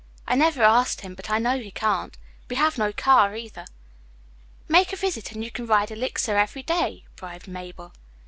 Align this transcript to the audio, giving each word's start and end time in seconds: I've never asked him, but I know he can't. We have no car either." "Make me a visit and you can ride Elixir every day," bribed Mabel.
I've 0.27 0.39
never 0.39 0.63
asked 0.63 1.01
him, 1.01 1.13
but 1.13 1.29
I 1.29 1.37
know 1.37 1.59
he 1.59 1.69
can't. 1.69 2.17
We 2.49 2.55
have 2.55 2.75
no 2.75 2.91
car 2.91 3.35
either." 3.35 3.65
"Make 4.67 4.87
me 4.87 4.93
a 4.93 4.97
visit 4.97 5.31
and 5.33 5.43
you 5.43 5.51
can 5.51 5.67
ride 5.67 5.91
Elixir 5.91 6.37
every 6.37 6.63
day," 6.63 7.05
bribed 7.15 7.47
Mabel. 7.47 7.93